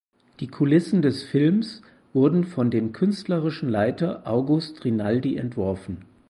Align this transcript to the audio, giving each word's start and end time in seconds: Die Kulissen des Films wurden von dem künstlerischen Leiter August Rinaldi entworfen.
Die 0.39 0.47
Kulissen 0.47 1.03
des 1.03 1.21
Films 1.21 1.83
wurden 2.11 2.43
von 2.43 2.71
dem 2.71 2.91
künstlerischen 2.91 3.69
Leiter 3.69 4.25
August 4.25 4.83
Rinaldi 4.83 5.37
entworfen. 5.37 5.97